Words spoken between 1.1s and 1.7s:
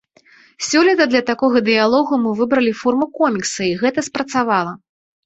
для такога